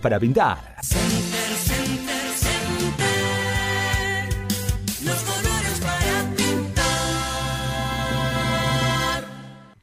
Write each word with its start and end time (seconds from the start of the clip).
para 0.00 0.20
pintar. 0.20 0.76
Center, 0.80 1.56
center, 1.56 2.32
center. 2.36 3.08
Los 5.04 5.18
colores 5.22 5.80
para 5.80 6.36
pintar. 6.36 6.84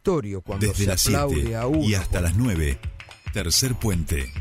Torio 0.01 0.41
cuando 0.41 0.67
Desde 0.67 0.83
se 0.85 0.89
las 0.89 1.05
aplaude 1.07 1.35
7 1.41 1.55
a 1.57 1.67
uno. 1.67 1.83
y 1.83 1.95
hasta 1.95 2.21
las 2.21 2.37
9. 2.37 2.79
Tercer 3.33 3.75
puente. 3.75 4.31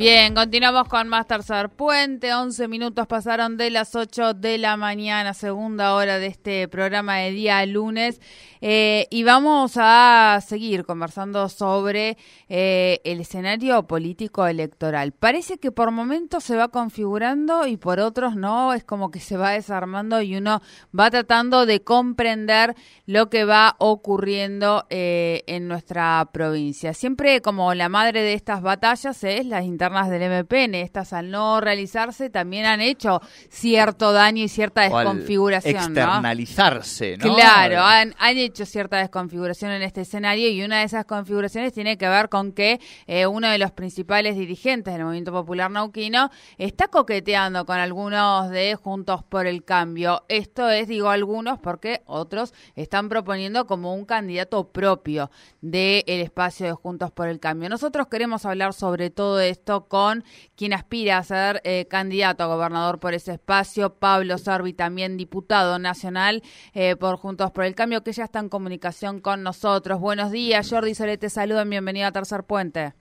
Bien, 0.00 0.34
continuamos 0.34 0.88
con 0.88 1.08
más 1.08 1.26
Tercer 1.26 1.68
Puente. 1.68 2.32
11 2.32 2.68
minutos 2.68 3.06
pasaron 3.06 3.58
de 3.58 3.68
las 3.68 3.94
8 3.94 4.32
de 4.32 4.56
la 4.56 4.78
mañana, 4.78 5.34
segunda 5.34 5.94
hora 5.94 6.18
de 6.18 6.28
este 6.28 6.68
programa 6.68 7.18
de 7.18 7.32
día 7.32 7.66
lunes. 7.66 8.18
Eh, 8.62 9.08
y 9.10 9.24
vamos 9.24 9.74
a 9.76 10.40
seguir 10.46 10.86
conversando 10.86 11.50
sobre 11.50 12.16
eh, 12.48 13.02
el 13.04 13.20
escenario 13.20 13.86
político 13.86 14.46
electoral. 14.46 15.12
Parece 15.12 15.58
que 15.58 15.70
por 15.70 15.90
momentos 15.90 16.44
se 16.44 16.56
va 16.56 16.68
configurando 16.68 17.66
y 17.66 17.76
por 17.76 18.00
otros 18.00 18.36
no. 18.36 18.72
Es 18.72 18.84
como 18.84 19.10
que 19.10 19.20
se 19.20 19.36
va 19.36 19.50
desarmando 19.50 20.22
y 20.22 20.34
uno 20.34 20.62
va 20.98 21.10
tratando 21.10 21.66
de 21.66 21.82
comprender 21.82 22.74
lo 23.04 23.28
que 23.28 23.44
va 23.44 23.76
ocurriendo 23.78 24.86
eh, 24.88 25.44
en 25.46 25.68
nuestra 25.68 26.26
provincia. 26.32 26.94
Siempre 26.94 27.42
como 27.42 27.74
la 27.74 27.90
madre 27.90 28.22
de 28.22 28.32
estas 28.32 28.62
batallas 28.62 29.22
es 29.24 29.44
las 29.44 29.64
internas 29.66 29.89
del 29.90 30.22
MPN. 30.22 30.74
Estas 30.76 31.12
al 31.12 31.30
no 31.30 31.60
realizarse 31.60 32.30
también 32.30 32.66
han 32.66 32.80
hecho 32.80 33.20
cierto 33.48 34.12
daño 34.12 34.44
y 34.44 34.48
cierta 34.48 34.86
O 34.88 34.96
al 34.96 35.06
desconfiguración. 35.06 35.74
¿no? 35.74 35.80
externalizarse, 35.80 37.16
¿no? 37.16 37.34
Claro, 37.34 37.82
han, 37.82 38.14
han 38.18 38.36
hecho 38.38 38.64
cierta 38.66 38.98
desconfiguración 38.98 39.72
en 39.72 39.82
este 39.82 40.02
escenario 40.02 40.48
y 40.48 40.62
una 40.62 40.78
de 40.78 40.84
esas 40.84 41.04
configuraciones 41.04 41.72
tiene 41.72 41.98
que 41.98 42.08
ver 42.08 42.28
con 42.28 42.52
que 42.52 42.80
eh, 43.06 43.26
uno 43.26 43.48
de 43.48 43.58
los 43.58 43.72
principales 43.72 44.36
dirigentes 44.36 44.94
del 44.94 45.04
Movimiento 45.04 45.32
Popular 45.32 45.70
Nauquino 45.70 46.30
está 46.58 46.88
coqueteando 46.88 47.66
con 47.66 47.78
algunos 47.78 48.50
de 48.50 48.76
Juntos 48.76 49.22
por 49.24 49.46
el 49.46 49.64
Cambio. 49.64 50.24
Esto 50.28 50.70
es, 50.70 50.88
digo 50.88 51.10
algunos, 51.10 51.58
porque 51.58 52.02
otros 52.06 52.54
están 52.76 53.08
proponiendo 53.08 53.66
como 53.66 53.94
un 53.94 54.04
candidato 54.04 54.68
propio 54.68 55.30
del 55.60 56.02
espacio 56.06 56.66
de 56.66 56.72
Juntos 56.72 57.10
por 57.10 57.28
el 57.28 57.40
Cambio. 57.40 57.68
Nosotros 57.68 58.06
queremos 58.08 58.46
hablar 58.46 58.72
sobre 58.72 59.10
todo 59.10 59.40
esto 59.40 59.79
con 59.88 60.24
quien 60.56 60.72
aspira 60.72 61.18
a 61.18 61.22
ser 61.22 61.60
eh, 61.64 61.86
candidato 61.88 62.42
a 62.42 62.46
gobernador 62.46 63.00
por 63.00 63.14
ese 63.14 63.32
espacio, 63.32 63.94
Pablo 63.94 64.38
Sorbi, 64.38 64.72
también 64.72 65.16
diputado 65.16 65.78
nacional 65.78 66.42
eh, 66.74 66.96
por 66.96 67.16
Juntos 67.16 67.50
por 67.50 67.64
el 67.64 67.74
Cambio, 67.74 68.02
que 68.02 68.12
ya 68.12 68.24
está 68.24 68.38
en 68.38 68.48
comunicación 68.48 69.20
con 69.20 69.42
nosotros. 69.42 70.00
Buenos 70.00 70.30
días, 70.30 70.68
Jordi 70.70 70.94
Solete, 70.94 71.30
saludan, 71.30 71.70
bienvenido 71.70 72.06
a 72.06 72.12
Tercer 72.12 72.44
Puente. 72.44 72.99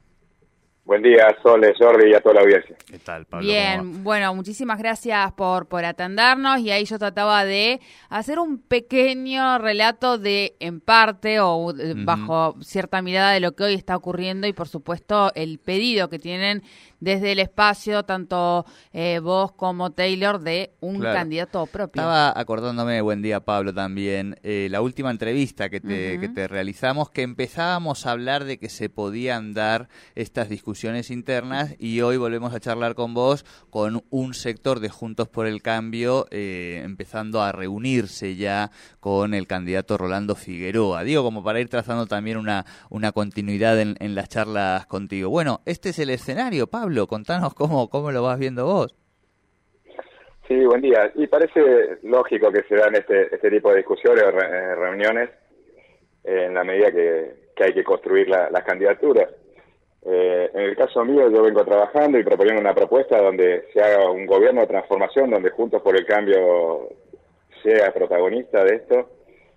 Buen 0.89 1.03
día, 1.03 1.37
Sole, 1.43 1.71
Jordi 1.77 2.09
y 2.09 2.15
a 2.15 2.19
toda 2.19 2.33
la 2.33 2.41
audiencia. 2.41 2.75
¿Qué 2.87 2.97
tal, 2.97 3.23
Pablo? 3.27 3.45
Bien, 3.45 4.03
bueno, 4.03 4.33
muchísimas 4.33 4.79
gracias 4.79 5.31
por, 5.33 5.67
por 5.67 5.85
atendernos 5.85 6.61
y 6.61 6.71
ahí 6.71 6.83
yo 6.85 6.97
trataba 6.97 7.45
de 7.45 7.79
hacer 8.09 8.39
un 8.39 8.57
pequeño 8.57 9.59
relato 9.59 10.17
de, 10.17 10.55
en 10.59 10.81
parte 10.81 11.41
o 11.41 11.71
bajo 11.97 12.55
cierta 12.63 13.03
mirada 13.03 13.33
de 13.33 13.39
lo 13.39 13.51
que 13.51 13.65
hoy 13.65 13.75
está 13.75 13.95
ocurriendo 13.95 14.47
y 14.47 14.53
por 14.53 14.67
supuesto 14.67 15.31
el 15.35 15.59
pedido 15.59 16.09
que 16.09 16.17
tienen 16.17 16.63
desde 16.99 17.33
el 17.33 17.39
espacio, 17.39 18.03
tanto 18.03 18.65
eh, 18.91 19.19
vos 19.19 19.51
como 19.53 19.91
Taylor, 19.91 20.39
de 20.39 20.71
un 20.81 20.99
Claro. 20.99 21.15
candidato 21.19 21.65
propio. 21.67 22.01
Estaba 22.01 22.33
acordándome, 22.37 22.99
buen 23.01 23.21
día 23.21 23.39
Pablo 23.41 23.73
también, 23.75 24.37
eh, 24.43 24.67
la 24.71 24.81
última 24.81 25.11
entrevista 25.11 25.69
que 25.69 25.79
te, 25.79 26.19
que 26.19 26.27
te 26.29 26.47
realizamos, 26.47 27.09
que 27.11 27.21
empezábamos 27.21 28.05
a 28.07 28.11
hablar 28.11 28.43
de 28.43 28.57
que 28.57 28.69
se 28.69 28.89
podían 28.89 29.53
dar 29.53 29.87
estas 30.15 30.49
discusiones 30.49 30.78
internas 30.83 31.75
y 31.77 32.01
hoy 32.01 32.15
volvemos 32.17 32.53
a 32.53 32.59
charlar 32.59 32.95
con 32.95 33.13
vos 33.13 33.43
con 33.69 34.01
un 34.09 34.33
sector 34.33 34.79
de 34.79 34.89
Juntos 34.89 35.27
por 35.27 35.45
el 35.45 35.61
Cambio 35.61 36.25
eh, 36.31 36.81
empezando 36.85 37.41
a 37.41 37.51
reunirse 37.51 38.35
ya 38.35 38.71
con 39.01 39.33
el 39.33 39.45
candidato 39.45 39.97
Rolando 39.97 40.35
Figueroa. 40.35 41.03
Digo, 41.03 41.23
como 41.23 41.43
para 41.43 41.59
ir 41.59 41.67
trazando 41.69 42.05
también 42.05 42.37
una, 42.37 42.65
una 42.89 43.11
continuidad 43.11 43.79
en, 43.79 43.97
las 44.15 44.29
charlas 44.29 44.85
contigo. 44.85 45.29
Bueno, 45.29 45.61
este 45.65 45.89
es 45.89 45.99
el 45.99 46.09
escenario, 46.09 46.67
Pablo, 46.67 47.07
contanos 47.07 47.53
cómo, 47.53 47.89
cómo 47.89 48.11
lo 48.11 48.23
vas 48.23 48.39
viendo 48.39 48.65
vos. 48.65 48.95
Sí, 50.47 50.55
buen 50.65 50.81
día. 50.81 51.11
Y 51.15 51.27
parece 51.27 51.61
lógico 52.03 52.51
que 52.51 52.63
se 52.67 52.75
dan 52.75 52.95
este, 52.95 53.35
este 53.35 53.51
tipo 53.51 53.69
de 53.71 53.77
discusiones 53.77 54.23
o 54.23 54.29
eh, 54.29 54.75
reuniones 54.75 55.29
eh, 56.23 56.45
en 56.47 56.53
la 56.53 56.63
medida 56.63 56.89
que, 56.91 57.49
que 57.55 57.63
hay 57.65 57.73
que 57.73 57.83
construir 57.83 58.29
la- 58.29 58.49
las 58.49 58.63
candidaturas. 58.63 59.29
Eh, 60.05 60.49
en 60.53 60.61
el 60.61 60.75
caso 60.77 61.03
mío, 61.03 61.29
yo 61.29 61.43
vengo 61.43 61.65
trabajando 61.65 62.17
y 62.17 62.23
proponiendo 62.23 62.61
una 62.61 62.73
propuesta 62.73 63.21
donde 63.21 63.65
se 63.73 63.81
haga 63.81 64.09
un 64.09 64.25
gobierno 64.25 64.61
de 64.61 64.67
transformación, 64.67 65.29
donde 65.29 65.49
Juntos 65.51 65.81
por 65.81 65.95
el 65.97 66.05
Cambio 66.05 66.89
sea 67.63 67.91
protagonista 67.93 68.63
de 68.63 68.75
esto. 68.75 69.09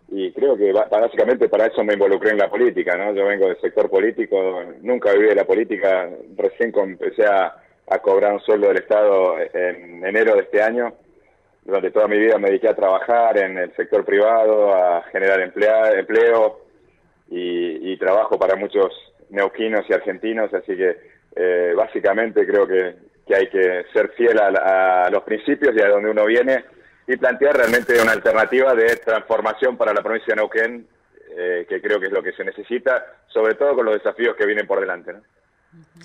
Y 0.08 0.30
creo 0.32 0.56
que 0.56 0.72
básicamente 0.72 1.48
para 1.48 1.66
eso 1.66 1.82
me 1.84 1.94
involucré 1.94 2.32
en 2.32 2.38
la 2.38 2.50
política, 2.50 2.96
¿no? 2.98 3.14
Yo 3.14 3.24
vengo 3.24 3.46
del 3.46 3.60
sector 3.60 3.88
político, 3.88 4.62
nunca 4.82 5.12
viví 5.12 5.28
de 5.28 5.36
la 5.36 5.44
política, 5.44 6.10
recién 6.36 6.72
empecé 6.76 7.24
a, 7.24 7.56
cobrar 8.02 8.32
un 8.32 8.40
sueldo 8.40 8.68
del 8.68 8.78
Estado 8.78 9.36
en 9.38 10.04
enero 10.04 10.34
de 10.34 10.42
este 10.42 10.62
año. 10.62 10.94
Durante 11.64 11.90
toda 11.90 12.08
mi 12.08 12.18
vida 12.18 12.38
me 12.38 12.48
dediqué 12.48 12.68
a 12.68 12.74
trabajar 12.74 13.38
en 13.38 13.56
el 13.58 13.74
sector 13.76 14.04
privado, 14.04 14.74
a 14.74 15.02
generar 15.12 15.40
empleo 15.40 16.60
y, 17.30 17.92
y 17.92 17.96
trabajo 17.98 18.38
para 18.38 18.56
muchos 18.56 19.11
neuquinos 19.32 19.84
y 19.88 19.92
argentinos, 19.92 20.52
así 20.54 20.76
que 20.76 20.96
eh, 21.34 21.72
básicamente 21.76 22.46
creo 22.46 22.66
que, 22.66 22.94
que 23.26 23.34
hay 23.34 23.48
que 23.48 23.84
ser 23.92 24.10
fiel 24.10 24.38
a, 24.38 25.04
a 25.04 25.10
los 25.10 25.22
principios 25.22 25.74
y 25.74 25.80
a 25.80 25.88
donde 25.88 26.10
uno 26.10 26.24
viene 26.26 26.64
y 27.06 27.16
plantear 27.16 27.56
realmente 27.56 28.00
una 28.00 28.12
alternativa 28.12 28.74
de 28.74 28.96
transformación 28.96 29.76
para 29.76 29.92
la 29.92 30.02
provincia 30.02 30.34
de 30.34 30.36
Neuquén, 30.36 30.86
eh, 31.36 31.66
que 31.68 31.80
creo 31.80 31.98
que 31.98 32.06
es 32.06 32.12
lo 32.12 32.22
que 32.22 32.32
se 32.32 32.44
necesita, 32.44 33.04
sobre 33.26 33.54
todo 33.54 33.74
con 33.74 33.86
los 33.86 33.94
desafíos 33.94 34.36
que 34.36 34.46
vienen 34.46 34.66
por 34.66 34.80
delante. 34.80 35.12
¿no? 35.12 35.22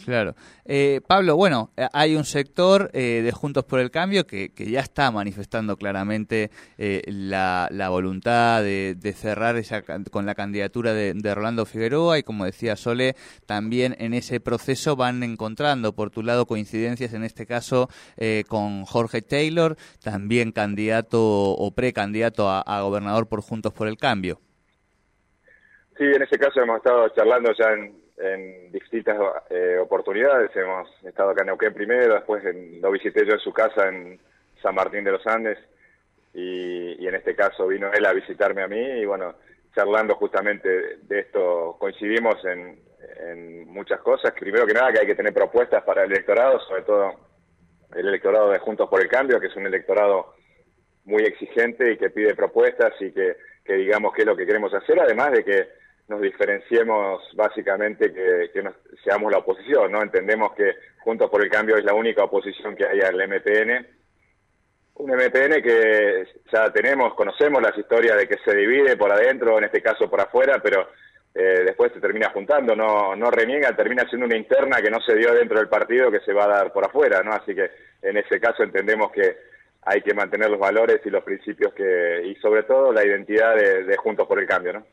Claro. 0.05 0.35
Eh, 0.63 1.01
Pablo, 1.05 1.35
bueno, 1.35 1.71
eh, 1.75 1.87
hay 1.91 2.15
un 2.15 2.23
sector 2.23 2.89
eh, 2.93 3.21
de 3.23 3.31
Juntos 3.31 3.65
por 3.65 3.79
el 3.79 3.91
Cambio 3.91 4.25
que, 4.25 4.53
que 4.53 4.69
ya 4.69 4.79
está 4.79 5.11
manifestando 5.11 5.75
claramente 5.75 6.51
eh, 6.77 7.01
la, 7.07 7.67
la 7.71 7.89
voluntad 7.89 8.61
de, 8.61 8.95
de 8.95 9.13
cerrar 9.13 9.57
esa, 9.57 9.83
con 10.11 10.25
la 10.25 10.35
candidatura 10.35 10.93
de, 10.93 11.13
de 11.13 11.35
Rolando 11.35 11.65
Figueroa 11.65 12.19
y 12.19 12.23
como 12.23 12.45
decía 12.45 12.75
Sole, 12.75 13.15
también 13.45 13.95
en 13.99 14.13
ese 14.13 14.39
proceso 14.39 14.95
van 14.95 15.23
encontrando 15.23 15.93
por 15.93 16.09
tu 16.09 16.23
lado 16.23 16.45
coincidencias, 16.45 17.13
en 17.13 17.23
este 17.23 17.45
caso 17.45 17.89
eh, 18.15 18.43
con 18.47 18.85
Jorge 18.85 19.21
Taylor, 19.21 19.75
también 20.01 20.51
candidato 20.51 21.19
o 21.21 21.71
precandidato 21.71 22.49
a, 22.49 22.61
a 22.61 22.81
gobernador 22.81 23.27
por 23.27 23.41
Juntos 23.41 23.73
por 23.73 23.87
el 23.87 23.97
Cambio. 23.97 24.39
Sí, 25.97 26.03
en 26.03 26.21
ese 26.21 26.37
caso 26.37 26.61
hemos 26.61 26.77
estado 26.77 27.09
charlando 27.09 27.51
ya 27.57 27.71
en, 27.73 28.06
en 28.17 28.71
distintas 28.71 29.17
eh, 29.49 29.77
oportunidades. 29.79 30.49
Hemos 30.55 30.89
estado 31.03 31.29
acá 31.31 31.41
en 31.41 31.47
Neuquén 31.47 31.73
primero, 31.73 32.15
después 32.15 32.43
en- 32.45 32.81
lo 32.81 32.91
visité 32.91 33.25
yo 33.25 33.33
en 33.33 33.39
su 33.39 33.53
casa 33.53 33.87
en 33.87 34.19
San 34.61 34.73
Martín 34.75 35.03
de 35.03 35.11
los 35.11 35.25
Andes 35.27 35.57
y, 36.33 37.07
en 37.07 37.15
este 37.15 37.35
caso 37.35 37.67
vino 37.67 37.91
él 37.93 38.05
a 38.05 38.13
visitarme 38.13 38.61
a 38.63 38.67
mí 38.67 38.79
y 38.79 39.05
bueno, 39.05 39.35
charlando 39.75 40.15
justamente 40.15 40.97
de 41.03 41.19
esto 41.19 41.77
coincidimos 41.79 42.43
en, 42.45 42.79
en 43.29 43.67
muchas 43.67 43.99
cosas. 44.01 44.33
Primero 44.33 44.65
que 44.65 44.73
nada 44.73 44.91
que 44.91 44.99
hay 44.99 45.07
que 45.07 45.15
tener 45.15 45.33
propuestas 45.33 45.83
para 45.83 46.03
el 46.03 46.11
electorado, 46.11 46.59
sobre 46.61 46.81
todo 46.83 47.13
el 47.95 48.07
electorado 48.07 48.51
de 48.51 48.59
Juntos 48.59 48.89
por 48.89 49.01
el 49.01 49.07
Cambio, 49.07 49.39
que 49.39 49.47
es 49.47 49.55
un 49.55 49.65
electorado 49.67 50.33
muy 51.05 51.23
exigente 51.23 51.93
y 51.93 51.97
que 51.97 52.09
pide 52.09 52.35
propuestas 52.35 52.93
y 52.99 53.11
que, 53.11 53.37
que 53.63 53.73
digamos 53.75 54.13
qué 54.13 54.23
es 54.23 54.27
lo 54.27 54.35
que 54.35 54.45
queremos 54.45 54.73
hacer, 54.73 54.99
además 54.99 55.31
de 55.31 55.43
que 55.45 55.67
nos 56.07 56.21
diferenciemos 56.21 57.21
básicamente 57.35 58.13
que, 58.13 58.49
seamos 59.03 59.31
la 59.31 59.39
oposición, 59.39 59.91
¿no? 59.91 60.01
Entendemos 60.01 60.53
que 60.53 60.73
Juntos 60.99 61.29
por 61.29 61.43
el 61.43 61.49
Cambio 61.49 61.77
es 61.77 61.83
la 61.83 61.93
única 61.93 62.23
oposición 62.23 62.75
que 62.75 62.85
hay 62.85 62.99
al 63.01 63.15
MPN, 63.15 63.87
un 64.95 65.11
MPN 65.11 65.61
que 65.61 66.25
ya 66.51 66.71
tenemos, 66.71 67.13
conocemos 67.13 67.61
las 67.61 67.77
historias 67.77 68.17
de 68.17 68.27
que 68.27 68.37
se 68.43 68.55
divide 68.55 68.97
por 68.97 69.11
adentro, 69.11 69.57
en 69.57 69.65
este 69.65 69.81
caso 69.81 70.09
por 70.09 70.19
afuera, 70.19 70.59
pero 70.61 70.89
eh, 71.35 71.63
después 71.65 71.93
se 71.93 72.01
termina 72.01 72.31
juntando, 72.31 72.75
no, 72.75 73.15
no 73.15 73.29
reniega, 73.29 73.75
termina 73.75 74.07
siendo 74.09 74.25
una 74.25 74.37
interna 74.37 74.81
que 74.81 74.89
no 74.89 74.99
se 75.01 75.15
dio 75.15 75.33
dentro 75.33 75.59
del 75.59 75.69
partido 75.69 76.11
que 76.11 76.21
se 76.21 76.33
va 76.33 76.45
a 76.45 76.59
dar 76.59 76.73
por 76.73 76.85
afuera, 76.85 77.21
¿no? 77.21 77.31
Así 77.33 77.53
que 77.53 77.69
en 78.01 78.17
ese 78.17 78.39
caso 78.39 78.63
entendemos 78.63 79.11
que 79.11 79.37
hay 79.83 80.01
que 80.01 80.13
mantener 80.13 80.49
los 80.49 80.59
valores 80.59 80.99
y 81.05 81.09
los 81.09 81.23
principios 81.23 81.73
que 81.73 82.23
y 82.25 82.35
sobre 82.35 82.63
todo 82.63 82.91
la 82.91 83.05
identidad 83.05 83.55
de, 83.55 83.83
de 83.83 83.97
Juntos 83.97 84.27
por 84.27 84.39
el 84.39 84.47
Cambio, 84.47 84.73
¿no? 84.73 84.85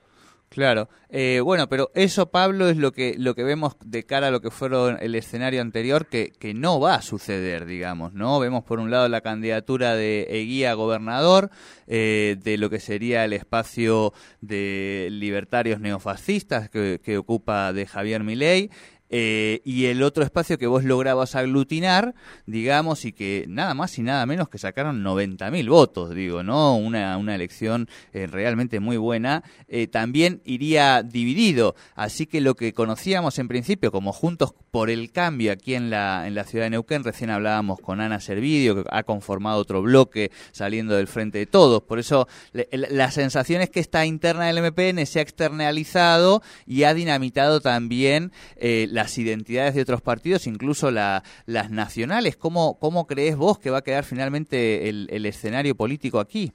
Claro, 0.48 0.88
eh, 1.08 1.40
bueno, 1.40 1.68
pero 1.68 1.90
eso, 1.94 2.30
Pablo, 2.30 2.68
es 2.68 2.76
lo 2.76 2.92
que 2.92 3.16
lo 3.18 3.34
que 3.34 3.42
vemos 3.42 3.76
de 3.84 4.04
cara 4.04 4.28
a 4.28 4.30
lo 4.30 4.40
que 4.40 4.52
fueron 4.52 4.98
el 5.00 5.16
escenario 5.16 5.60
anterior, 5.60 6.06
que, 6.06 6.30
que 6.30 6.54
no 6.54 6.78
va 6.78 6.94
a 6.94 7.02
suceder, 7.02 7.66
digamos, 7.66 8.12
¿no? 8.14 8.38
Vemos 8.38 8.62
por 8.62 8.78
un 8.78 8.88
lado 8.88 9.08
la 9.08 9.20
candidatura 9.20 9.96
de 9.96 10.28
Eguía 10.30 10.74
gobernador, 10.74 11.50
eh, 11.88 12.36
de 12.40 12.56
lo 12.56 12.70
que 12.70 12.78
sería 12.78 13.24
el 13.24 13.32
espacio 13.32 14.12
de 14.40 15.08
libertarios 15.10 15.80
neofascistas 15.80 16.70
que, 16.70 17.00
que 17.02 17.18
ocupa 17.18 17.72
de 17.72 17.86
Javier 17.86 18.22
Milei, 18.22 18.70
eh, 19.10 19.60
y 19.64 19.84
el 19.86 20.02
otro 20.02 20.24
espacio 20.24 20.58
que 20.58 20.66
vos 20.66 20.82
lograbas 20.82 21.34
aglutinar, 21.34 22.14
digamos, 22.46 23.04
y 23.04 23.12
que 23.12 23.44
nada 23.48 23.74
más 23.74 23.98
y 23.98 24.02
nada 24.02 24.24
menos 24.24 24.48
que 24.48 24.58
sacaron 24.58 25.04
90.000 25.04 25.68
votos, 25.68 26.14
digo, 26.14 26.42
¿no? 26.42 26.76
Una, 26.76 27.16
una 27.18 27.34
elección 27.34 27.88
eh, 28.12 28.26
realmente 28.26 28.80
muy 28.80 28.96
buena, 28.96 29.44
eh, 29.68 29.86
también 29.88 30.40
iría 30.44 31.02
dividido. 31.02 31.76
Así 31.94 32.26
que 32.26 32.40
lo 32.40 32.56
que 32.56 32.72
conocíamos 32.72 33.38
en 33.38 33.46
principio 33.46 33.92
como 33.92 34.12
Juntos 34.12 34.54
por 34.70 34.90
el 34.90 35.12
Cambio 35.12 35.52
aquí 35.52 35.74
en 35.74 35.90
la, 35.90 36.26
en 36.26 36.34
la 36.34 36.44
ciudad 36.44 36.64
de 36.64 36.70
Neuquén, 36.70 37.04
recién 37.04 37.30
hablábamos 37.30 37.80
con 37.80 38.00
Ana 38.00 38.20
Servidio, 38.20 38.82
que 38.82 38.88
ha 38.90 39.02
conformado 39.04 39.58
otro 39.58 39.82
bloque 39.82 40.32
saliendo 40.50 40.96
del 40.96 41.06
frente 41.06 41.38
de 41.38 41.46
todos. 41.46 41.82
Por 41.82 41.98
eso 41.98 42.26
le, 42.52 42.68
la 42.72 43.10
sensación 43.10 43.60
es 43.60 43.70
que 43.70 43.80
esta 43.80 44.06
interna 44.06 44.46
del 44.46 44.62
MPN 44.62 45.06
se 45.06 45.18
ha 45.18 45.22
externalizado 45.22 46.42
y 46.66 46.84
ha 46.84 46.94
dinamitado 46.94 47.60
también 47.60 48.32
la 48.60 48.93
las 48.94 49.18
identidades 49.18 49.74
de 49.74 49.82
otros 49.82 50.00
partidos, 50.00 50.46
incluso 50.46 50.90
la, 50.90 51.22
las 51.46 51.70
nacionales. 51.70 52.36
¿Cómo, 52.36 52.78
¿Cómo 52.78 53.06
crees 53.06 53.36
vos 53.36 53.58
que 53.58 53.70
va 53.70 53.78
a 53.78 53.82
quedar 53.82 54.04
finalmente 54.04 54.88
el, 54.88 55.08
el 55.10 55.26
escenario 55.26 55.74
político 55.74 56.20
aquí? 56.20 56.52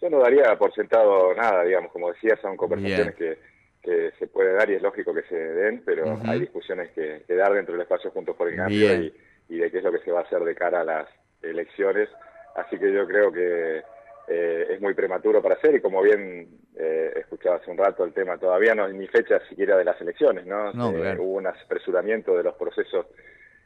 Yo 0.00 0.08
no 0.08 0.20
daría 0.20 0.56
por 0.58 0.74
sentado 0.74 1.34
nada, 1.34 1.64
digamos, 1.64 1.92
como 1.92 2.10
decía, 2.10 2.36
son 2.40 2.56
conversaciones 2.56 3.14
que, 3.14 3.38
que, 3.82 4.10
se 4.18 4.26
puede 4.26 4.54
dar 4.54 4.70
y 4.70 4.74
es 4.74 4.82
lógico 4.82 5.12
que 5.14 5.22
se 5.24 5.36
den, 5.36 5.82
pero 5.84 6.06
uh 6.06 6.16
-huh. 6.16 6.28
hay 6.28 6.40
discusiones 6.40 6.90
que, 6.92 7.22
que, 7.26 7.34
dar 7.34 7.52
dentro 7.52 7.74
del 7.74 7.82
espacio 7.82 8.10
Juntos 8.10 8.34
por 8.34 8.48
el 8.48 8.56
Cambio 8.56 9.02
y, 9.02 9.14
y, 9.50 9.58
de 9.58 9.70
qué 9.70 9.78
es 9.78 9.84
lo 9.84 9.92
que 9.92 9.98
se 9.98 10.10
va 10.10 10.20
a 10.20 10.22
hacer 10.22 10.42
de 10.42 10.54
cara 10.54 10.80
a 10.80 10.84
las 10.84 11.08
elecciones. 11.42 12.08
Así 12.56 12.78
que 12.78 12.92
yo 12.92 13.06
creo 13.06 13.30
que 13.30 13.82
eh, 14.28 14.66
es 14.70 14.80
muy 14.80 14.94
prematuro 14.94 15.42
para 15.42 15.56
hacer 15.56 15.74
y 15.74 15.80
como 15.80 16.02
bien 16.02 16.48
eh, 16.76 17.12
escuchaba 17.16 17.56
hace 17.56 17.70
un 17.70 17.78
rato 17.78 18.04
el 18.04 18.12
tema, 18.12 18.38
todavía 18.38 18.74
no 18.74 18.84
hay 18.84 18.94
ni 18.94 19.06
fecha 19.08 19.40
siquiera 19.48 19.76
de 19.76 19.84
las 19.84 20.00
elecciones, 20.00 20.46
¿no? 20.46 20.72
no 20.72 20.90
eh. 20.90 21.16
Hubo 21.18 21.34
un 21.34 21.46
apresuramiento 21.46 22.36
de 22.36 22.42
los 22.44 22.54
procesos 22.54 23.06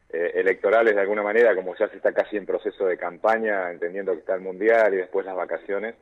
eh, 0.08 0.32
electorales 0.36 0.94
de 0.94 1.00
alguna 1.00 1.22
manera, 1.22 1.54
como 1.54 1.74
ya 1.76 1.88
se 1.88 1.96
está 1.96 2.12
casi 2.12 2.36
en 2.36 2.46
proceso 2.46 2.86
de 2.86 2.96
campaña, 2.96 3.70
entendiendo 3.70 4.12
que 4.12 4.20
está 4.20 4.34
el 4.34 4.40
Mundial 4.40 4.94
y 4.94 4.98
después 4.98 5.26
las 5.26 5.34
vacaciones, 5.34 5.96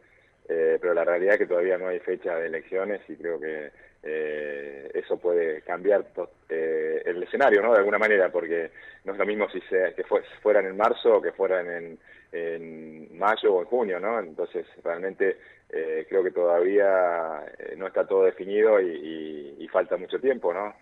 eh, 0.48 0.78
pero 0.80 0.92
la 0.92 1.04
realidad 1.04 1.34
es 1.34 1.40
que 1.40 1.46
todavía 1.46 1.78
no 1.78 1.88
hay 1.88 2.00
fecha 2.00 2.36
de 2.36 2.46
elecciones 2.46 3.00
y 3.08 3.16
creo 3.16 3.40
que 3.40 3.70
eh, 4.04 4.90
eso 4.92 5.16
puede 5.18 5.62
cambiar 5.62 6.04
eh, 6.48 7.02
el 7.06 7.22
escenario, 7.22 7.62
¿no? 7.62 7.72
De 7.72 7.78
alguna 7.78 7.98
manera, 7.98 8.30
porque 8.30 8.70
no 9.04 9.12
es 9.12 9.18
lo 9.18 9.26
mismo 9.26 9.48
si 9.50 9.60
se, 9.62 9.94
que 9.94 10.04
fue, 10.04 10.22
fueran 10.42 10.66
en 10.66 10.76
marzo 10.76 11.16
o 11.16 11.22
que 11.22 11.32
fueran 11.32 11.70
en, 11.70 11.98
en 12.32 13.18
mayo 13.18 13.54
o 13.54 13.60
en 13.60 13.66
junio, 13.66 13.98
¿no? 13.98 14.20
Entonces, 14.20 14.66
realmente 14.82 15.38
eh, 15.70 16.06
creo 16.08 16.22
que 16.22 16.30
todavía 16.32 17.44
eh, 17.58 17.74
no 17.76 17.86
está 17.86 18.06
todo 18.06 18.24
definido 18.24 18.80
y, 18.80 19.56
y, 19.58 19.64
y 19.64 19.68
falta 19.68 19.96
mucho 19.96 20.18
tiempo, 20.20 20.52
¿no? 20.52 20.74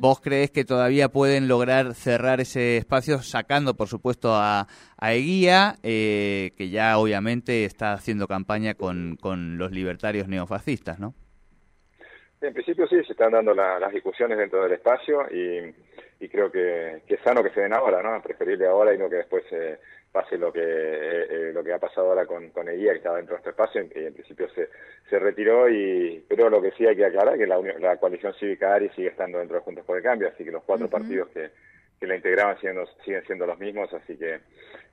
¿Vos 0.00 0.20
crees 0.20 0.50
que 0.50 0.64
todavía 0.64 1.10
pueden 1.10 1.46
lograr 1.46 1.94
cerrar 1.94 2.40
ese 2.40 2.78
espacio 2.78 3.20
sacando, 3.20 3.74
por 3.74 3.88
supuesto, 3.88 4.34
a, 4.34 4.66
a 4.96 5.12
Eguía, 5.12 5.76
eh, 5.82 6.52
que 6.56 6.70
ya 6.70 6.96
obviamente 6.96 7.66
está 7.66 7.92
haciendo 7.92 8.26
campaña 8.26 8.72
con, 8.74 9.16
con 9.20 9.58
los 9.58 9.70
libertarios 9.70 10.28
neofascistas, 10.28 10.98
¿no? 10.98 11.14
En 12.40 12.54
principio 12.54 12.86
sí, 12.86 12.96
se 13.04 13.12
están 13.12 13.32
dando 13.32 13.54
la, 13.54 13.78
las 13.78 13.92
discusiones 13.92 14.38
dentro 14.38 14.62
del 14.62 14.72
espacio 14.72 15.26
y, 15.30 15.74
y 16.20 16.28
creo 16.28 16.50
que, 16.50 17.02
que, 17.06 17.14
es 17.14 17.20
sano 17.20 17.42
que 17.42 17.50
se 17.50 17.60
den 17.60 17.74
ahora, 17.74 18.02
¿no? 18.02 18.22
Preferible 18.22 18.66
ahora 18.66 18.94
y 18.94 18.98
no 18.98 19.10
que 19.10 19.16
después 19.16 19.44
eh, 19.50 19.78
pase 20.10 20.38
lo 20.38 20.50
que 20.50 20.60
eh, 20.62 21.26
eh, 21.30 21.52
lo 21.52 21.62
que 21.62 21.72
ha 21.72 21.78
pasado 21.78 22.08
ahora 22.08 22.24
con, 22.24 22.48
con 22.50 22.66
Eguía, 22.68 22.92
que 22.92 22.98
estaba 22.98 23.18
dentro 23.18 23.34
de 23.34 23.40
este 23.40 23.50
espacio, 23.50 23.82
y 23.94 24.06
en 24.06 24.14
principio 24.14 24.48
se, 24.54 24.70
se 25.10 25.18
retiró, 25.18 25.68
y 25.68 26.24
pero 26.28 26.48
lo 26.48 26.62
que 26.62 26.72
sí 26.72 26.86
hay 26.86 26.96
que 26.96 27.04
aclarar 27.04 27.34
es 27.34 27.40
que 27.40 27.46
la, 27.46 27.60
la 27.78 27.96
coalición 27.98 28.32
cívica 28.34 28.74
ARI 28.74 28.88
sigue 28.90 29.08
estando 29.08 29.38
dentro 29.38 29.56
de 29.56 29.62
Juntos 29.62 29.84
por 29.84 29.98
el 29.98 30.02
Cambio, 30.02 30.28
así 30.28 30.42
que 30.42 30.50
los 30.50 30.64
cuatro 30.64 30.86
uh 30.86 30.88
-huh. 30.88 30.92
partidos 30.92 31.28
que, 31.28 31.50
que 32.00 32.06
la 32.06 32.16
integraban 32.16 32.58
siguen, 32.58 32.78
siguen 33.04 33.22
siendo 33.26 33.46
los 33.46 33.58
mismos, 33.58 33.92
así 33.92 34.16
que 34.16 34.40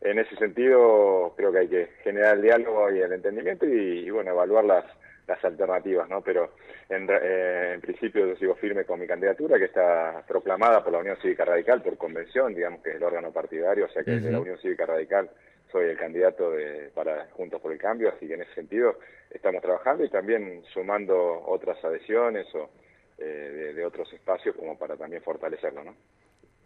en 0.02 0.20
ese 0.20 0.36
sentido 0.36 1.34
creo 1.38 1.52
que 1.54 1.60
hay 1.60 1.68
que 1.70 1.88
generar 2.04 2.36
el 2.36 2.42
diálogo 2.42 2.92
y 2.92 3.00
el 3.00 3.14
entendimiento 3.14 3.66
y, 3.66 4.06
y 4.06 4.10
bueno, 4.10 4.32
evaluar 4.32 4.66
las 4.66 4.86
las 5.28 5.44
alternativas, 5.44 6.10
¿no? 6.10 6.22
Pero 6.22 6.52
en, 6.90 7.08
eh, 7.10 7.74
en, 7.74 7.82
principio 7.82 8.26
yo 8.26 8.36
sigo 8.38 8.56
firme 8.56 8.86
con 8.86 9.00
mi 9.00 9.06
candidatura, 9.06 9.58
que 9.60 9.66
está 9.66 10.24
proclamada 10.28 10.84
por 10.84 10.94
la 10.94 11.00
Unión 11.00 11.18
Cívica 11.22 11.44
Radical 11.46 11.82
por 11.82 11.98
convención, 11.98 12.56
digamos 12.56 12.82
que 12.82 12.92
es 12.92 12.96
el 12.96 13.04
órgano 13.04 13.32
partidario, 13.32 13.86
o 13.86 13.90
sea 13.90 14.04
que 14.04 14.12
uh 14.12 14.16
-huh. 14.16 14.22
de 14.22 14.32
la 14.32 14.40
Unión 14.40 14.58
Cívica 14.60 14.86
Radical 14.86 15.30
soy 15.72 15.90
el 15.90 15.98
candidato 15.98 16.52
de, 16.52 16.92
para 16.96 17.28
Juntos 17.32 17.62
por 17.62 17.74
el 17.74 17.78
Cambio, 17.78 18.10
así 18.10 18.26
que 18.26 18.36
en 18.36 18.42
ese 18.42 18.54
sentido 18.54 19.00
estamos 19.30 19.62
trabajando 19.62 20.06
y 20.06 20.10
también 20.10 20.64
sumando 20.74 21.44
otras 21.46 21.84
adhesiones 21.84 22.48
o 22.56 22.70
eh, 23.18 23.24
de, 23.26 23.74
de 23.74 23.86
otros 23.86 24.12
espacios 24.14 24.56
como 24.56 24.78
para 24.78 24.96
también 24.96 25.22
fortalecerlo, 25.22 25.84
¿no? 25.84 25.94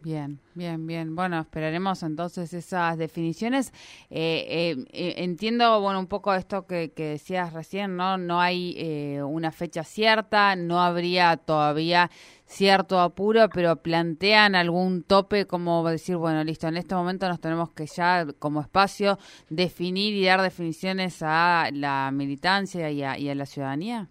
Bien, 0.03 0.39
bien, 0.55 0.87
bien. 0.87 1.15
Bueno, 1.15 1.39
esperaremos 1.39 2.01
entonces 2.01 2.51
esas 2.53 2.97
definiciones. 2.97 3.71
Eh, 4.09 4.75
eh, 4.91 5.13
entiendo, 5.17 5.79
bueno, 5.79 5.99
un 5.99 6.07
poco 6.07 6.33
esto 6.33 6.65
que, 6.65 6.91
que, 6.91 7.09
decías 7.09 7.53
recién, 7.53 7.95
¿no? 7.97 8.17
No 8.17 8.41
hay 8.41 8.73
eh, 8.79 9.21
una 9.21 9.51
fecha 9.51 9.83
cierta, 9.83 10.55
no 10.55 10.81
habría 10.81 11.37
todavía 11.37 12.09
cierto 12.45 12.99
apuro, 12.99 13.47
pero 13.53 13.75
plantean 13.75 14.55
algún 14.55 15.03
tope 15.03 15.45
como 15.45 15.87
decir, 15.87 16.15
bueno, 16.15 16.43
listo, 16.43 16.67
en 16.67 16.77
este 16.77 16.95
momento 16.95 17.27
nos 17.27 17.39
tenemos 17.39 17.71
que 17.71 17.85
ya 17.85 18.25
como 18.39 18.61
espacio 18.61 19.19
definir 19.49 20.15
y 20.15 20.25
dar 20.25 20.41
definiciones 20.41 21.21
a 21.21 21.69
la 21.71 22.09
militancia 22.11 22.89
y 22.89 23.03
a, 23.03 23.19
y 23.19 23.29
a 23.29 23.35
la 23.35 23.45
ciudadanía. 23.45 24.07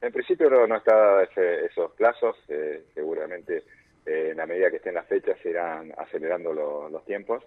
En 0.00 0.12
principio 0.12 0.50
no, 0.50 0.66
no 0.66 0.76
está 0.76 1.22
ese, 1.22 1.66
esos 1.66 1.92
plazos, 1.92 2.36
eh, 2.48 2.86
seguramente 2.92 3.64
eh, 4.06 4.28
en 4.30 4.36
la 4.36 4.46
medida 4.46 4.70
que 4.70 4.76
estén 4.76 4.94
las 4.94 5.06
fechas 5.06 5.36
se 5.42 5.50
irán 5.50 5.92
acelerando 5.96 6.52
lo, 6.52 6.88
los 6.88 7.04
tiempos. 7.04 7.42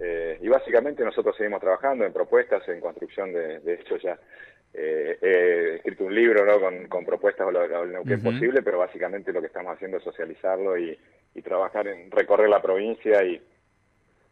Eh, 0.00 0.38
y 0.40 0.48
básicamente 0.48 1.04
nosotros 1.04 1.36
seguimos 1.36 1.60
trabajando 1.60 2.04
en 2.04 2.12
propuestas, 2.12 2.66
en 2.68 2.80
construcción 2.80 3.32
de, 3.32 3.60
de 3.60 3.74
hecho 3.74 3.96
ya 3.98 4.18
eh, 4.72 5.18
he 5.20 5.74
escrito 5.76 6.04
un 6.04 6.14
libro 6.14 6.44
¿no? 6.44 6.58
con, 6.58 6.88
con 6.88 7.04
propuestas 7.04 7.46
o 7.46 7.50
lo, 7.50 7.66
lo, 7.66 7.84
lo 7.84 8.02
que 8.02 8.14
uh 8.14 8.16
-huh. 8.16 8.18
es 8.18 8.24
posible, 8.24 8.62
pero 8.62 8.78
básicamente 8.78 9.32
lo 9.32 9.40
que 9.40 9.46
estamos 9.48 9.74
haciendo 9.74 9.98
es 9.98 10.02
socializarlo 10.02 10.76
y, 10.78 10.98
y 11.34 11.42
trabajar 11.42 11.86
en 11.86 12.10
recorrer 12.10 12.48
la 12.48 12.62
provincia 12.62 13.22
y 13.22 13.40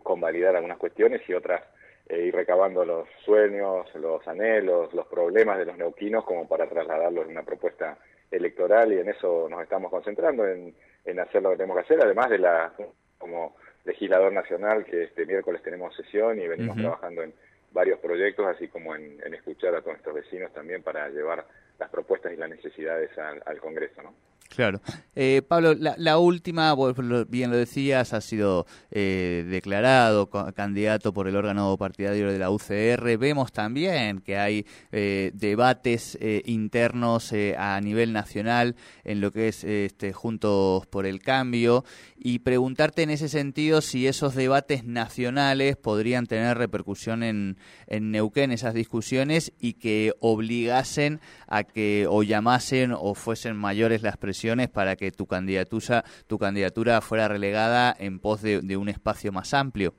convalidar 0.02 0.56
algunas 0.56 0.78
cuestiones 0.78 1.20
y 1.28 1.34
otras 1.34 1.62
eh, 2.08 2.26
ir 2.26 2.34
recabando 2.34 2.84
los 2.84 3.08
sueños, 3.24 3.86
los 3.94 4.26
anhelos, 4.26 4.92
los 4.92 5.06
problemas 5.06 5.58
de 5.58 5.66
los 5.66 5.76
neuquinos 5.78 6.24
como 6.24 6.48
para 6.48 6.66
trasladarlos 6.68 7.26
en 7.26 7.32
una 7.32 7.44
propuesta 7.44 7.98
electoral 8.32 8.92
y 8.92 8.98
en 8.98 9.08
eso 9.08 9.48
nos 9.48 9.62
estamos 9.62 9.90
concentrando, 9.90 10.46
en, 10.46 10.74
en 11.04 11.20
hacer 11.20 11.42
lo 11.42 11.50
que 11.50 11.56
tenemos 11.58 11.76
que 11.76 11.82
hacer, 11.82 12.00
además 12.02 12.30
de 12.30 12.38
la 12.38 12.72
como 13.18 13.54
legislador 13.84 14.32
nacional 14.32 14.84
que 14.84 15.04
este 15.04 15.26
miércoles 15.26 15.62
tenemos 15.62 15.94
sesión 15.94 16.40
y 16.40 16.48
venimos 16.48 16.76
uh 16.76 16.80
-huh. 16.80 16.82
trabajando 16.82 17.22
en 17.22 17.32
varios 17.72 17.98
proyectos, 18.00 18.46
así 18.46 18.68
como 18.68 18.94
en, 18.94 19.20
en, 19.24 19.34
escuchar 19.34 19.74
a 19.74 19.80
todos 19.80 19.94
nuestros 19.94 20.14
vecinos 20.14 20.52
también 20.52 20.82
para 20.82 21.08
llevar 21.08 21.44
las 21.78 21.90
propuestas 21.90 22.32
y 22.32 22.36
las 22.36 22.50
necesidades 22.50 23.16
al, 23.18 23.42
al 23.46 23.58
Congreso, 23.60 24.02
¿no? 24.02 24.14
Claro. 24.54 24.82
Eh, 25.14 25.40
Pablo, 25.46 25.74
la, 25.74 25.94
la, 25.96 26.18
última, 26.18 26.72
vos 26.74 26.94
bien 27.28 27.50
lo 27.50 27.56
decías, 27.56 28.12
ha 28.12 28.20
sido 28.20 28.66
eh, 28.90 29.46
declarado 29.48 30.28
candidato 30.54 31.14
por 31.14 31.26
el 31.26 31.36
órgano 31.36 31.74
partidario 31.78 32.30
de 32.30 32.38
la 32.38 32.50
UCR. 32.50 33.16
Vemos 33.18 33.52
también 33.52 34.20
que 34.20 34.36
hay 34.36 34.66
eh, 34.90 35.30
debates 35.34 36.18
eh, 36.20 36.42
internos 36.44 37.32
eh, 37.32 37.54
a 37.58 37.80
nivel 37.80 38.12
nacional 38.12 38.76
en 39.04 39.22
lo 39.22 39.32
que 39.32 39.48
es 39.48 39.64
este, 39.64 40.12
Juntos 40.12 40.86
por 40.86 41.06
el 41.06 41.20
Cambio 41.20 41.84
y 42.16 42.40
preguntarte 42.40 43.02
en 43.02 43.10
ese 43.10 43.28
sentido 43.28 43.80
si 43.80 44.06
esos 44.06 44.34
debates 44.34 44.84
nacionales 44.84 45.76
podrían 45.76 46.26
tener 46.26 46.58
repercusión 46.58 47.22
en, 47.22 47.56
en 47.86 48.10
Neuquén, 48.10 48.52
esas 48.52 48.74
discusiones, 48.74 49.52
y 49.58 49.74
que 49.74 50.12
obligasen 50.20 51.20
a 51.48 51.64
que 51.64 52.06
o 52.08 52.22
llamasen 52.22 52.92
o 52.92 53.14
fuesen 53.14 53.56
mayores 53.56 54.02
las 54.02 54.16
presiones 54.16 54.41
para 54.72 54.96
que 54.96 55.12
tu 55.12 55.26
candidatura, 55.26 56.04
tu 56.26 56.38
candidatura 56.38 57.00
fuera 57.00 57.28
relegada 57.28 57.94
en 57.98 58.18
pos 58.18 58.42
de, 58.42 58.76
un 58.76 58.88
espacio 58.88 59.32
más 59.32 59.54
amplio? 59.54 59.94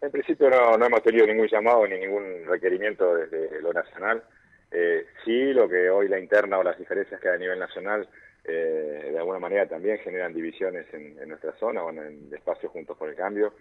En 0.00 0.10
principio 0.10 0.48
no, 0.50 0.76
no, 0.76 0.86
hemos 0.86 1.02
tenido 1.02 1.26
ningún 1.26 1.48
llamado 1.48 1.86
ni 1.86 1.98
ningún 1.98 2.46
requerimiento 2.46 3.14
desde 3.14 3.60
lo 3.60 3.72
nacional. 3.72 4.22
Eh, 4.70 5.06
sí, 5.24 5.52
lo 5.52 5.68
que 5.68 5.90
hoy 5.90 6.08
la 6.08 6.18
interna 6.18 6.58
o 6.58 6.62
las 6.62 6.78
diferencias 6.78 7.20
que 7.20 7.28
hay 7.28 7.36
a 7.36 7.38
nivel 7.38 7.58
nacional 7.58 8.08
eh, 8.44 9.10
de 9.12 9.18
alguna 9.18 9.38
manera 9.38 9.66
también 9.66 9.98
generan 9.98 10.32
divisiones 10.32 10.86
en, 10.92 11.18
en 11.18 11.28
nuestra 11.28 11.52
zona 11.58 11.82
o 11.82 11.90
en 11.90 11.98
el 11.98 12.34
espacio 12.34 12.68
Juntos 12.68 12.96
por 12.96 13.08
el 13.08 13.16
Cambio, 13.16 13.54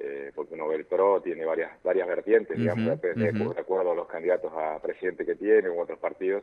eh, 0.00 0.32
porque 0.34 0.54
uno 0.54 0.66
ve 0.66 0.76
el 0.76 0.86
PRO, 0.86 1.20
tiene 1.20 1.44
varias 1.44 1.70
varias 1.82 2.08
vertientes, 2.08 2.56
digamos, 2.56 2.86
Ujú, 2.86 2.90
depende 2.96 3.30
ujú. 3.30 3.54
de 3.54 3.60
acuerdo 3.60 3.92
a 3.92 3.94
los 3.94 4.08
candidatos 4.08 4.50
a 4.54 4.80
presidente 4.80 5.26
que 5.26 5.34
tiene 5.36 5.68
u 5.68 5.78
otros 5.78 5.98
partidos. 5.98 6.42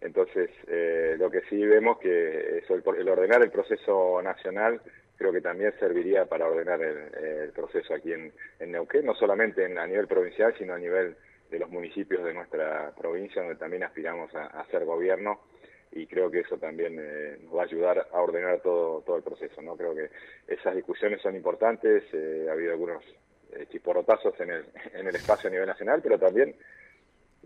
Entonces, 0.00 0.50
eh, 0.68 1.16
lo 1.18 1.30
que 1.30 1.42
sí 1.42 1.64
vemos 1.64 1.98
que 1.98 2.58
eso, 2.58 2.74
el, 2.74 2.82
el 2.98 3.08
ordenar 3.08 3.42
el 3.42 3.50
proceso 3.50 4.20
nacional 4.22 4.80
creo 5.16 5.32
que 5.32 5.40
también 5.40 5.72
serviría 5.78 6.26
para 6.26 6.46
ordenar 6.46 6.80
el, 6.82 7.14
el 7.14 7.50
proceso 7.50 7.94
aquí 7.94 8.12
en, 8.12 8.32
en 8.58 8.72
Neuquén, 8.72 9.04
no 9.04 9.14
solamente 9.14 9.64
en, 9.64 9.78
a 9.78 9.86
nivel 9.86 10.06
provincial, 10.06 10.54
sino 10.58 10.74
a 10.74 10.78
nivel 10.78 11.16
de 11.50 11.58
los 11.58 11.70
municipios 11.70 12.24
de 12.24 12.34
nuestra 12.34 12.92
provincia, 12.96 13.42
donde 13.42 13.56
también 13.58 13.84
aspiramos 13.84 14.34
a, 14.34 14.46
a 14.46 14.60
hacer 14.62 14.84
gobierno 14.84 15.40
y 15.92 16.06
creo 16.06 16.30
que 16.30 16.40
eso 16.40 16.56
también 16.56 16.96
eh, 16.98 17.38
nos 17.44 17.54
va 17.54 17.62
a 17.62 17.64
ayudar 17.64 18.08
a 18.12 18.20
ordenar 18.20 18.60
todo 18.60 19.02
todo 19.02 19.16
el 19.16 19.22
proceso 19.22 19.60
no 19.62 19.76
creo 19.76 19.94
que 19.94 20.10
esas 20.46 20.74
discusiones 20.74 21.20
son 21.20 21.36
importantes 21.36 22.04
eh, 22.12 22.46
ha 22.48 22.52
habido 22.52 22.72
algunos 22.72 23.04
eh, 23.52 23.66
chisporrotazos 23.70 24.40
en 24.40 24.50
el 24.50 24.64
en 24.94 25.06
el 25.06 25.14
espacio 25.14 25.48
a 25.48 25.52
nivel 25.52 25.66
nacional 25.66 26.00
pero 26.02 26.18
también 26.18 26.54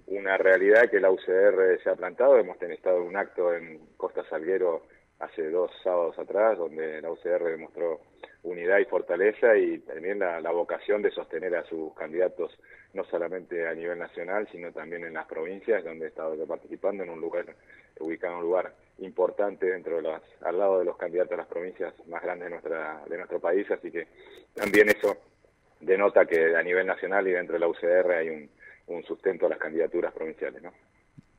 una 0.06 0.36
realidad 0.36 0.88
que 0.90 1.00
la 1.00 1.10
UCR 1.10 1.80
se 1.82 1.90
ha 1.90 1.96
plantado. 1.96 2.38
Hemos 2.38 2.58
tenido 2.58 3.02
un 3.02 3.16
acto 3.16 3.54
en 3.54 3.80
Costa 3.96 4.24
Salguero 4.28 4.82
hace 5.18 5.50
dos 5.50 5.70
sábados 5.82 6.18
atrás 6.18 6.58
donde 6.58 7.00
la 7.00 7.10
UCR 7.10 7.44
demostró 7.44 8.00
unidad 8.46 8.78
y 8.78 8.84
fortaleza 8.84 9.56
y 9.56 9.78
también 9.80 10.20
la, 10.20 10.50
vocación 10.52 11.02
de 11.02 11.10
sostener 11.10 11.54
a 11.56 11.64
sus 11.64 11.92
candidatos 11.94 12.56
no 12.94 13.04
solamente 13.04 13.66
a 13.66 13.74
nivel 13.74 13.98
nacional 13.98 14.48
sino 14.52 14.72
también 14.72 15.04
en 15.04 15.14
las 15.14 15.26
provincias 15.26 15.84
donde 15.84 16.06
he 16.06 16.08
estado 16.08 16.46
participando 16.46 17.02
en 17.02 17.10
un 17.10 17.20
lugar 17.20 17.44
ubicado 17.98 18.34
en 18.34 18.38
un 18.38 18.44
lugar 18.44 18.72
importante 18.98 19.66
dentro 19.66 19.96
de 19.96 20.02
las, 20.02 20.22
al 20.42 20.58
lado 20.58 20.78
de 20.78 20.84
los 20.84 20.96
candidatos 20.96 21.32
a 21.32 21.36
las 21.38 21.48
provincias 21.48 21.92
más 22.06 22.22
grandes 22.22 22.46
de 22.46 22.50
nuestra 22.50 23.02
de 23.08 23.16
nuestro 23.16 23.40
país, 23.40 23.68
así 23.70 23.90
que 23.90 24.06
también 24.54 24.88
eso 24.88 25.16
denota 25.80 26.24
que 26.24 26.54
a 26.56 26.62
nivel 26.62 26.86
nacional 26.86 27.26
y 27.26 27.32
dentro 27.32 27.54
de 27.54 27.60
la 27.60 27.68
UCR 27.68 28.12
hay 28.12 28.28
un, 28.28 28.48
un 28.86 29.02
sustento 29.02 29.46
a 29.46 29.50
las 29.50 29.58
candidaturas 29.58 30.12
provinciales, 30.14 30.62
¿no? 30.62 30.72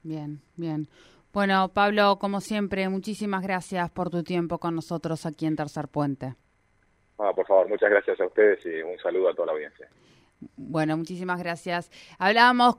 Bien, 0.04 0.42
bien. 0.56 0.88
Bueno, 1.34 1.70
Pablo, 1.74 2.18
como 2.20 2.42
siempre, 2.42 2.88
muchísimas 2.90 3.44
gracias 3.44 3.90
por 3.92 4.10
tu 4.10 4.24
tiempo 4.24 4.60
con 4.60 4.76
nosotros 4.76 5.26
aquí 5.26 5.46
en 5.46 5.56
Tercer 5.56 5.88
Puente. 5.88 6.36
Ah, 7.20 7.34
por 7.34 7.48
favor, 7.48 7.68
muchas 7.68 7.90
gracias 7.90 8.20
a 8.20 8.26
ustedes 8.26 8.66
y 8.66 8.82
un 8.82 8.98
saludo 9.00 9.30
a 9.30 9.34
toda 9.34 9.48
la 9.48 9.52
audiencia. 9.54 9.90
Bueno, 10.56 10.98
muchísimas 10.98 11.40
gracias. 11.40 11.90
Hablábamos 12.20 12.78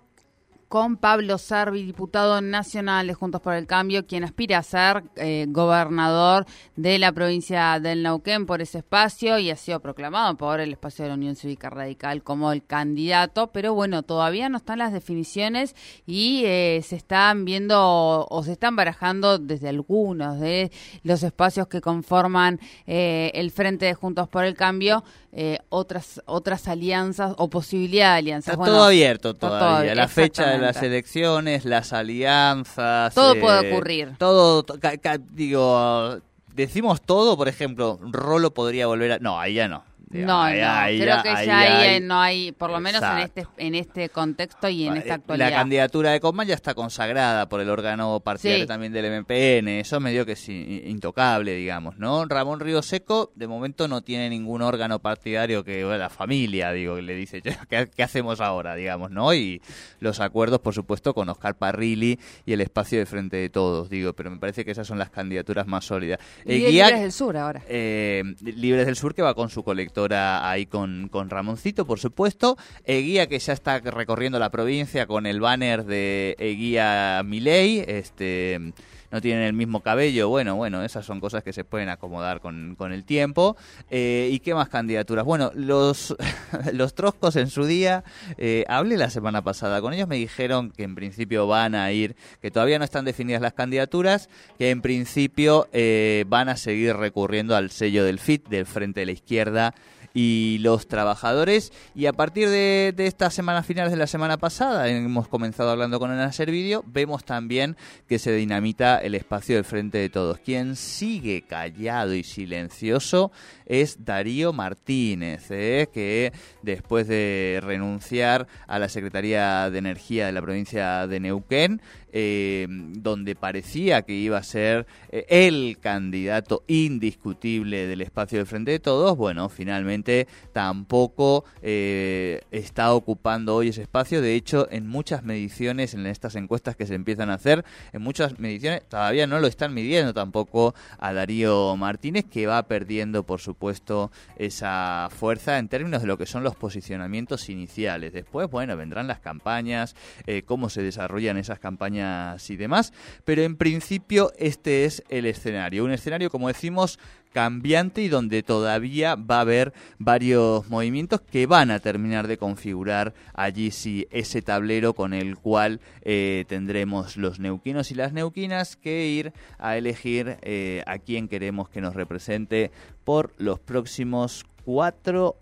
con 0.69 0.99
Pablo 0.99 1.39
Servi, 1.39 1.83
diputado 1.83 2.41
nacional 2.43 3.07
de 3.07 3.15
Juntos 3.15 3.41
por 3.41 3.55
el 3.55 3.67
Cambio, 3.67 4.07
quien 4.07 4.23
aspira 4.23 4.59
a 4.59 4.63
ser 4.63 5.03
eh, 5.17 5.47
gobernador 5.49 6.45
de 6.77 6.99
la 6.99 7.11
provincia 7.13 7.81
del 7.81 8.03
Neuquén 8.03 8.45
por 8.45 8.61
ese 8.61 8.79
espacio 8.79 9.39
y 9.39 9.51
ha 9.51 9.57
sido 9.57 9.81
proclamado 9.81 10.37
por 10.37 10.61
el 10.61 10.73
espacio 10.73 11.05
de 11.05 11.09
la 11.09 11.15
Unión 11.15 11.37
Cívica 11.37 11.71
Radical 11.71 12.23
como 12.23 12.53
el 12.53 12.65
candidato, 12.65 13.47
pero 13.47 13.73
bueno, 13.73 14.03
todavía 14.03 14.51
no 14.51 14.59
están 14.59 14.79
las 14.79 14.93
definiciones 14.93 15.75
y 16.07 16.43
eh, 16.45 16.83
se 16.85 16.97
están 16.97 17.47
viendo 17.47 18.27
o 18.29 18.43
se 18.43 18.53
están 18.53 18.77
barajando 18.77 19.39
desde 19.39 19.71
algunos 19.71 20.39
de 20.39 20.71
los 21.03 21.23
espacios 21.23 21.69
que 21.69 21.81
conforman 21.81 22.61
eh, 22.87 23.31
el 23.35 23.51
Frente 23.51 23.87
de 23.87 23.95
Juntos 23.95 24.29
por 24.29 24.45
el 24.45 24.55
Cambio 24.55 25.03
eh, 25.41 25.59
otras 25.69 26.21
otras 26.27 26.67
alianzas 26.67 27.35
o 27.39 27.49
posibilidad 27.49 28.15
de 28.15 28.19
alianzas. 28.19 28.53
Está 28.55 28.57
Bueno, 28.59 28.73
todo 28.75 28.85
abierto 28.87 29.35
todo 29.35 29.51
todavía. 29.51 29.79
abierto, 29.93 30.01
la 30.01 30.09
fecha 30.09 30.47
de 30.51 30.59
las 30.59 30.83
elecciones, 30.83 31.65
las 31.65 31.93
alianzas. 31.93 33.15
Todo 33.15 33.35
eh, 33.35 33.41
puede 33.41 33.71
ocurrir. 33.73 34.17
Todo, 34.19 34.65
to- 34.65 34.81
ca- 34.81 34.97
ca- 34.97 35.19
digo, 35.19 36.19
decimos 36.55 37.01
todo, 37.03 37.37
por 37.37 37.47
ejemplo, 37.47 37.99
Rolo 38.03 38.53
podría 38.53 38.89
volver 38.89 39.13
a... 39.13 39.19
No, 39.21 39.39
ahí 39.39 39.55
ya 39.55 39.69
no. 39.69 39.85
No, 40.11 40.43
ahí- 40.43 40.61
no, 40.61 40.67
ahí 40.71 41.01
creo 41.01 41.23
que 41.23 41.29
ahí 41.29 41.47
ya 41.47 41.59
hay- 41.81 42.01
no 42.01 42.21
hay, 42.21 42.53
por 42.53 42.71
lo 42.71 42.81
menos 42.81 43.03
en 43.03 43.19
este 43.19 43.47
en 43.59 43.75
este 43.75 44.09
contexto 44.09 44.69
y 44.69 44.87
en 44.87 44.97
esta 44.97 45.11
Eh, 45.11 45.13
actualidad. 45.15 45.51
La 45.51 45.57
candidatura 45.57 46.11
de 46.13 46.21
Coman 46.21 46.47
ya 46.47 46.55
está 46.55 46.75
consagrada 46.75 47.49
por 47.49 47.61
el 47.61 47.69
órgano 47.69 48.21
partidario 48.21 48.65
Sí. 48.65 48.69
también 48.69 48.93
del 48.93 49.05
MPN, 49.07 49.81
eso 49.81 50.01
medio 50.01 50.25
que 50.25 50.33
es 50.33 50.49
intocable, 50.49 51.55
digamos, 51.55 51.99
¿no? 51.99 52.25
Ramón 52.27 52.61
Río 52.61 52.83
Seco, 52.83 53.33
de 53.35 53.47
momento 53.47 53.89
no 53.89 54.03
tiene 54.03 54.31
ningún 54.31 54.63
órgano 54.63 54.99
partidario 55.01 55.65
que, 55.65 55.85
bueno, 55.85 55.99
la 55.99 56.11
familia, 56.11 56.73
digo, 56.73 56.97
que 56.97 57.03
le 57.03 57.15
dice, 57.15 57.43
¿qué, 57.43 57.89
qué 57.95 58.03
hacemos 58.03 58.41
ahora, 58.41 58.75
digamos, 58.75 59.11
¿no? 59.11 59.35
Y 59.35 59.61
los 60.01 60.21
acuerdos, 60.21 60.61
por 60.61 60.75
supuesto, 60.75 61.15
con 61.15 61.29
Oscar 61.29 61.57
Parrilli 61.57 62.19
y 62.47 62.53
el 62.53 62.61
espacio 62.61 62.99
de 62.99 63.07
Frente 63.07 63.37
de 63.37 63.51
Todos, 63.51 63.91
digo, 63.91 64.13
pero 64.15 64.31
me 64.31 64.39
parece 64.39 64.65
que 64.65 64.71
esas 64.71 64.87
son 64.87 64.99
las 64.99 65.11
candidaturas 65.11 65.67
más 65.67 65.85
sólidas. 65.85 66.19
y 66.45 66.53
Eguía- 66.55 66.87
Libres 66.87 67.01
del 67.03 67.13
Sur 67.13 67.37
ahora. 67.37 67.63
eh, 67.69 68.23
Libres 68.43 68.87
del 68.87 68.97
Sur 68.97 69.15
que 69.15 69.23
va 69.23 69.35
con 69.35 69.51
su 69.51 69.63
ahí 70.11 70.67
con, 70.67 71.09
con 71.09 71.31
Ramoncito, 71.31 71.87
por 71.87 71.99
supuesto. 71.99 72.57
Eguía 72.85 73.29
que 73.29 73.39
ya 73.39 73.53
está 73.53 73.81
recorriendo 73.81 74.39
la 74.39 74.51
provincia 74.51 75.07
con 75.07 75.27
el 75.27 75.41
banner 75.41 75.85
de 75.85 76.37
Eguía 76.39 77.23
Milei. 77.25 77.85
Este, 77.87 78.73
no 79.11 79.21
tienen 79.21 79.45
el 79.45 79.53
mismo 79.53 79.81
cabello. 79.81 80.29
Bueno, 80.29 80.57
bueno, 80.57 80.83
esas 80.83 81.05
son 81.05 81.21
cosas 81.21 81.43
que 81.43 81.53
se 81.53 81.65
pueden 81.65 81.89
acomodar 81.89 82.41
con, 82.41 82.75
con 82.77 82.93
el 82.93 83.05
tiempo. 83.05 83.57
Eh, 83.91 84.29
¿Y 84.33 84.41
qué 84.41 84.55
más 84.55 84.69
candidaturas? 84.69 85.25
Bueno, 85.25 85.51
los, 85.55 86.17
los 86.73 86.95
troscos 86.95 87.37
en 87.37 87.49
su 87.49 87.65
día, 87.65 88.05
eh, 88.37 88.65
hablé 88.69 88.97
la 88.97 89.11
semana 89.11 89.43
pasada 89.43 89.81
con 89.81 89.93
ellos, 89.93 90.09
me 90.09 90.17
dijeron 90.17 90.71
que 90.71 90.83
en 90.83 90.95
principio 90.95 91.47
van 91.47 91.75
a 91.75 91.91
ir, 91.93 92.17
que 92.41 92.51
todavía 92.51 92.79
no 92.79 92.85
están 92.85 93.05
definidas 93.05 93.43
las 93.43 93.55
candidaturas, 93.55 94.29
que 94.59 94.71
en 94.71 94.83
principio 94.83 95.69
eh, 95.73 96.25
van 96.29 96.49
a 96.49 96.57
seguir 96.57 96.97
recurriendo 96.97 97.57
al 97.57 97.71
sello 97.71 98.05
del 98.05 98.19
FIT, 98.19 98.49
del 98.49 98.67
Frente 98.67 99.01
de 99.01 99.07
la 99.07 99.13
Izquierda 99.13 99.75
y 100.15 100.59
los 100.61 100.89
trabajadores. 100.89 101.73
Y 101.95 102.07
a 102.07 102.13
partir 102.13 102.49
de, 102.49 102.93
de 102.97 103.07
estas 103.07 103.35
semanas 103.35 103.67
finales 103.67 103.93
de 103.93 103.99
la 103.99 104.07
semana 104.07 104.37
pasada, 104.37 104.89
hemos 104.89 105.29
comenzado 105.29 105.71
hablando 105.71 105.99
con 105.99 106.11
Ana 106.11 106.33
Servideo, 106.33 106.85
vemos 106.87 107.25
también 107.25 107.77
que 108.09 108.19
se 108.19 108.33
dinamita 108.33 108.98
el 108.99 109.15
espacio 109.15 109.57
del 109.57 109.65
Frente 109.65 109.99
de 109.99 110.09
Todos. 110.09 110.39
Quien 110.39 110.77
sigue 110.77 111.43
callado 111.43 112.15
y 112.15 112.23
silencioso 112.23 113.33
es 113.69 114.05
Darío 114.05 114.53
Martínez, 114.53 115.51
¿eh? 115.51 115.89
que 115.93 116.33
después 116.63 117.07
de 117.07 117.61
renunciar 117.63 118.49
a 118.67 118.79
la 118.79 118.89
Secretaría 118.89 119.71
de 119.71 119.79
Energía 119.79 120.27
de 120.27 120.33
la 120.33 120.43
provincia 120.43 121.07
de 121.07 121.21
Neuquén, 121.21 121.81
eh, 122.11 122.67
donde 122.71 123.35
parecía 123.35 124.01
que 124.01 124.15
iba 124.15 124.39
a 124.39 124.43
ser 124.43 124.87
eh, 125.11 125.27
el 125.29 125.79
candidato 125.79 126.65
indiscutible 126.67 127.87
del 127.87 128.01
espacio 128.01 128.39
del 128.39 128.47
Frente 128.47 128.71
de 128.71 128.79
Todos, 128.79 129.15
bueno, 129.15 129.51
finalmente 129.51 130.27
tampoco 130.55 131.45
eh, 131.61 132.41
está 132.51 132.95
ocupando 132.95 133.55
hoy 133.55 133.69
ese 133.69 133.83
espacio. 133.83 134.23
De 134.23 134.35
hecho, 134.35 134.69
en 134.71 134.87
muchas 134.87 135.23
mediciones, 135.23 135.93
en 135.93 136.07
estas 136.07 136.35
encuestas 136.35 136.77
que 136.77 136.87
se 136.87 136.95
empiezan 136.95 137.29
a 137.29 137.35
hacer, 137.35 137.63
en 137.93 138.01
muchas 138.01 138.39
mediciones 138.39 138.89
todavía 138.89 139.27
no 139.27 139.39
lo 139.39 139.47
están 139.47 139.75
midiendo 139.75 140.15
tampoco 140.15 140.75
a 140.99 141.13
Darío 141.13 141.77
Martínez, 141.77 142.25
que 142.25 142.47
va 142.47 142.63
perdiendo, 142.63 143.25
por 143.25 143.41
supuesto, 143.59 144.13
esa 144.37 145.09
fuerza 145.11 145.59
en 145.59 145.67
términos 145.67 146.01
de 146.03 146.07
lo 146.07 146.17
que 146.17 146.27
son 146.27 146.45
los 146.45 146.55
posicionamientos 146.55 147.49
iniciales. 147.49 148.13
Después, 148.13 148.49
bueno, 148.49 148.77
vendrán 148.77 149.09
las 149.09 149.19
campañas, 149.19 149.97
eh, 150.29 150.43
cómo 150.47 150.71
se 150.71 150.81
desarrollan 150.81 151.37
esas 151.37 151.59
campañas 151.59 152.49
y 152.51 152.57
demás, 152.57 152.93
pero 153.25 153.43
en 153.43 153.57
principio 153.57 154.31
este 154.39 154.85
es 154.85 155.03
el 155.09 155.27
escenario. 155.27 155.85
Un 155.85 155.91
escenario, 155.91 156.31
como 156.31 156.47
decimos, 156.47 157.01
cambiante 157.39 158.03
y 158.03 158.09
donde 158.09 158.43
todavía 158.43 159.15
va 159.15 159.37
a 159.37 159.43
haber 159.43 159.73
varios 160.01 160.69
movimientos 160.69 161.21
que 161.21 161.47
van 161.47 161.71
a 161.71 161.79
terminar 161.79 162.27
de 162.27 162.37
configurar 162.37 163.15
allí 163.33 163.71
sí 163.71 164.09
ese 164.11 164.43
tablero 164.43 164.93
con 164.93 165.15
el 165.15 165.37
cual 165.37 165.81
eh, 166.03 166.47
tendremos 166.49 167.17
los 167.17 167.39
neuquinos 167.39 167.93
y 167.93 167.95
las 167.95 168.13
neuquinas 168.13 168.75
que 168.75 169.07
ir 169.07 169.33
a 169.57 169.77
elegir 169.77 170.39
eh, 170.43 170.83
a 170.89 170.99
quién 170.99 171.29
queremos 171.29 171.69
que 171.69 171.81
nos 171.81 171.95
represente 171.95 172.73
por 173.05 173.33
los 173.39 173.61
próximos 173.61 174.45
cuatro 174.65 175.39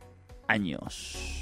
años. 0.49 1.41